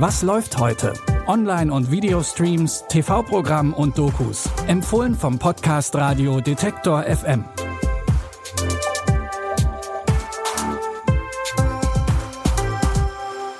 [0.00, 0.94] Was läuft heute?
[1.26, 4.48] Online- und Videostreams, TV-Programm und Dokus.
[4.66, 7.44] Empfohlen vom Podcast Radio Detektor FM.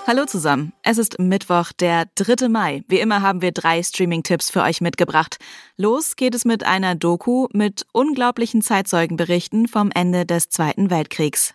[0.07, 0.73] Hallo zusammen.
[0.83, 2.49] Es ist Mittwoch, der 3.
[2.49, 2.85] Mai.
[2.89, 5.37] Wie immer haben wir drei Streaming-Tipps für euch mitgebracht.
[5.77, 11.55] Los geht es mit einer Doku mit unglaublichen Zeitzeugenberichten vom Ende des Zweiten Weltkriegs.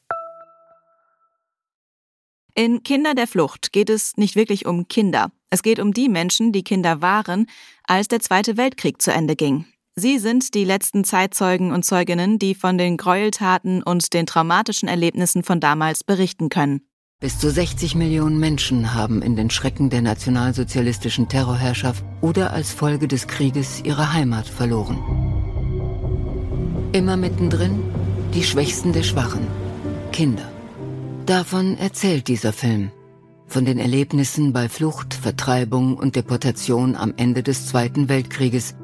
[2.53, 5.31] In Kinder der Flucht geht es nicht wirklich um Kinder.
[5.49, 7.45] Es geht um die Menschen, die Kinder waren,
[7.85, 9.65] als der Zweite Weltkrieg zu Ende ging.
[9.95, 15.43] Sie sind die letzten Zeitzeugen und Zeuginnen, die von den Gräueltaten und den traumatischen Erlebnissen
[15.43, 16.81] von damals berichten können.
[17.19, 23.07] Bis zu 60 Millionen Menschen haben in den Schrecken der nationalsozialistischen Terrorherrschaft oder als Folge
[23.07, 24.97] des Krieges ihre Heimat verloren.
[26.93, 27.83] Immer mittendrin
[28.33, 29.45] die Schwächsten der Schwachen,
[30.11, 30.49] Kinder.
[31.31, 32.91] Davon erzählt dieser Film.
[33.47, 38.75] Von den Erlebnissen bei Flucht, Vertreibung und Deportation am Ende des Zweiten Weltkrieges.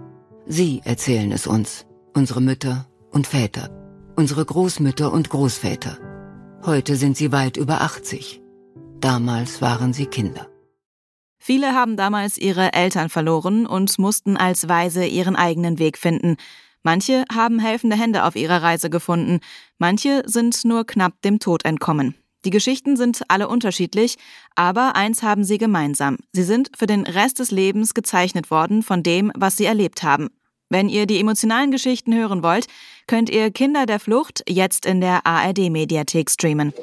[0.45, 3.69] Sie erzählen es uns, unsere Mütter und Väter,
[4.15, 5.97] unsere Großmütter und Großväter.
[6.65, 8.41] Heute sind sie weit über 80.
[9.01, 10.47] Damals waren sie Kinder.
[11.37, 16.37] Viele haben damals ihre Eltern verloren und mussten als Weise ihren eigenen Weg finden.
[16.81, 19.41] Manche haben helfende Hände auf ihrer Reise gefunden,
[19.79, 22.15] manche sind nur knapp dem Tod entkommen.
[22.45, 24.15] Die Geschichten sind alle unterschiedlich,
[24.55, 26.17] aber eins haben sie gemeinsam.
[26.31, 30.29] Sie sind für den Rest des Lebens gezeichnet worden von dem, was sie erlebt haben.
[30.69, 32.67] Wenn ihr die emotionalen Geschichten hören wollt,
[33.07, 36.73] könnt ihr Kinder der Flucht jetzt in der ARD-Mediathek streamen.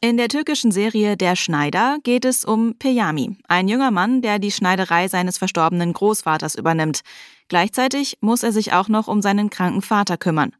[0.00, 4.52] In der türkischen Serie Der Schneider geht es um Peyami, ein junger Mann, der die
[4.52, 7.00] Schneiderei seines verstorbenen Großvaters übernimmt.
[7.48, 10.52] Gleichzeitig muss er sich auch noch um seinen kranken Vater kümmern.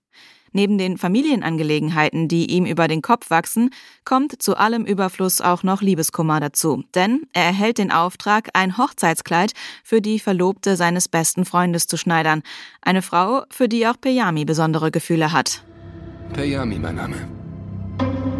[0.53, 3.71] Neben den Familienangelegenheiten, die ihm über den Kopf wachsen,
[4.05, 6.85] kommt zu allem Überfluss auch noch Liebeskummer dazu.
[6.95, 9.53] Denn er erhält den Auftrag, ein Hochzeitskleid
[9.85, 12.43] für die Verlobte seines besten Freundes zu schneidern.
[12.83, 15.63] Eine Frau, für die auch Peyami besondere Gefühle hat.
[16.33, 17.17] Peyami, mein Name.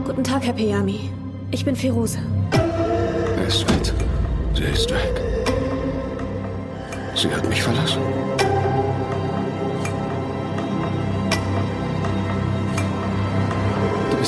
[0.05, 1.11] Guten Tag, Herr Peyami.
[1.51, 2.19] Ich bin Firose.
[2.53, 3.95] Er ist weg.
[4.55, 5.23] Sie ist weg.
[7.15, 8.01] Sie hat mich verlassen.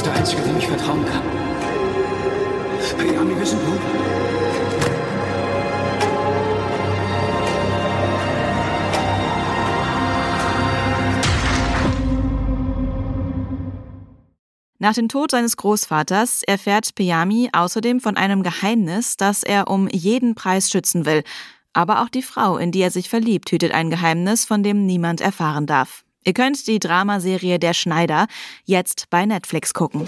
[0.01, 1.23] Bist der Einzige, dem ich vertrauen kann.
[2.97, 3.81] Peyami, wir sind gut.
[14.79, 20.35] Nach dem Tod seines Großvaters erfährt Peyami außerdem von einem Geheimnis, das er um jeden
[20.35, 21.23] Preis schützen will.
[21.75, 25.21] Aber auch die Frau, in die er sich verliebt, hütet ein Geheimnis, von dem niemand
[25.21, 26.05] erfahren darf.
[26.25, 28.27] Ihr könnt die Dramaserie Der Schneider
[28.65, 30.07] jetzt bei Netflix gucken.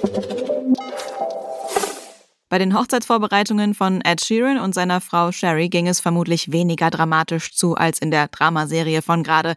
[2.51, 7.55] Bei den Hochzeitsvorbereitungen von Ed Sheeran und seiner Frau Sherry ging es vermutlich weniger dramatisch
[7.55, 9.55] zu als in der Dramaserie von gerade.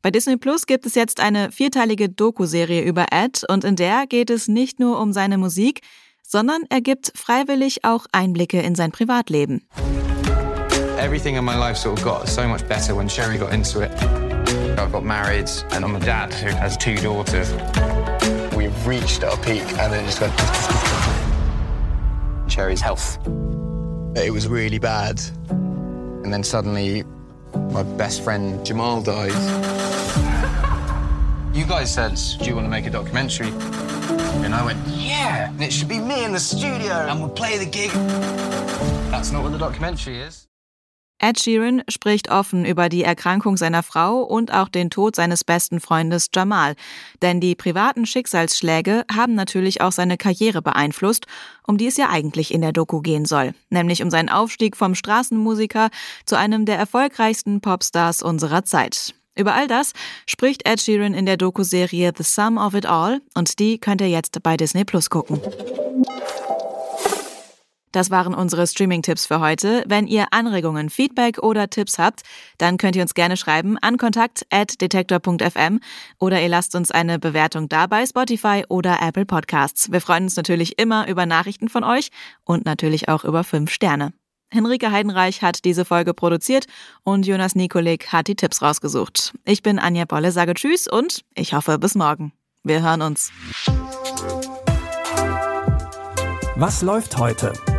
[0.00, 4.30] Bei Disney Plus gibt es jetzt eine vierteilige Doku-Serie über Ed und in der geht
[4.30, 5.82] es nicht nur um seine Musik,
[6.22, 9.68] sondern er gibt freiwillig auch Einblicke in sein Privatleben.
[10.98, 13.90] Everything in my life sort of got so much better when Sherry got into it.
[14.48, 17.52] I got married and I'm a dad who has two daughters.
[18.54, 20.34] We reached our peak and then it just went.
[22.50, 23.18] Cherry's health.
[24.16, 25.20] It was really bad.
[25.50, 27.04] And then suddenly
[27.54, 29.34] my best friend Jamal died.
[31.54, 33.48] You guys said, do you want to make a documentary?
[34.44, 37.58] And I went, yeah, and it should be me in the studio and we'll play
[37.58, 37.90] the gig.
[39.10, 40.47] That's not what the documentary is.
[41.20, 45.80] Ed Sheeran spricht offen über die Erkrankung seiner Frau und auch den Tod seines besten
[45.80, 46.74] Freundes Jamal.
[47.22, 51.26] Denn die privaten Schicksalsschläge haben natürlich auch seine Karriere beeinflusst,
[51.66, 53.52] um die es ja eigentlich in der Doku gehen soll.
[53.68, 55.90] Nämlich um seinen Aufstieg vom Straßenmusiker
[56.24, 59.14] zu einem der erfolgreichsten Popstars unserer Zeit.
[59.38, 59.92] Über all das
[60.26, 64.08] spricht Ed Sheeran in der Doku-Serie The Sum of It All und die könnt ihr
[64.08, 65.40] jetzt bei Disney Plus gucken.
[67.92, 69.84] Das waren unsere Streaming-Tipps für heute.
[69.86, 72.22] Wenn ihr Anregungen, Feedback oder Tipps habt,
[72.58, 75.80] dann könnt ihr uns gerne schreiben an kontakt@detektor.fm
[76.18, 79.90] oder ihr lasst uns eine Bewertung da bei Spotify oder Apple Podcasts.
[79.90, 82.08] Wir freuen uns natürlich immer über Nachrichten von euch
[82.44, 84.12] und natürlich auch über fünf Sterne.
[84.50, 86.66] Henrike Heidenreich hat diese Folge produziert
[87.04, 89.34] und Jonas Nikolik hat die Tipps rausgesucht.
[89.44, 92.32] Ich bin Anja Bolle, sage Tschüss und ich hoffe bis morgen.
[92.64, 93.30] Wir hören uns.
[96.56, 97.52] Was läuft heute?